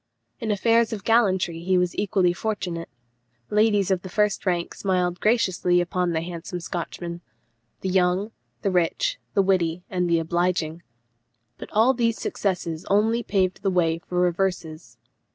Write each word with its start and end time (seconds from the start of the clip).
In 0.39 0.49
affairs 0.49 0.91
of 0.91 1.03
gallantry 1.03 1.59
he 1.59 1.77
was 1.77 1.95
equally 1.95 2.33
fortunate; 2.33 2.89
ladies 3.51 3.91
of 3.91 4.01
the 4.01 4.09
first 4.09 4.47
rank 4.47 4.73
smiled 4.73 5.19
graciously 5.19 5.79
upon 5.79 6.09
the 6.09 6.21
handsome 6.21 6.59
Scotchman 6.59 7.21
the 7.81 7.89
young, 7.89 8.31
the 8.63 8.71
rich, 8.71 9.19
the 9.35 9.43
witty, 9.43 9.83
and 9.91 10.09
the 10.09 10.17
obliging. 10.17 10.81
But 11.59 11.69
all 11.71 11.93
these 11.93 12.19
successes 12.19 12.83
only 12.89 13.21
paved 13.21 13.61
the 13.61 13.69
way 13.69 13.99
for 13.99 14.19
reverses. 14.19 14.97